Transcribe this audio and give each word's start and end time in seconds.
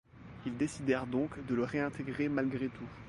Ils 0.47 0.57
décidèrent 0.57 1.05
donc 1.05 1.45
de 1.45 1.53
le 1.53 1.63
réintégrer 1.63 2.27
malgré 2.27 2.69
tout. 2.69 2.87